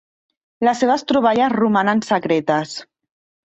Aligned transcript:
Les 0.67 0.81
seves 0.83 1.05
troballes 1.11 1.55
romanen 1.59 2.05
secretes. 2.11 2.77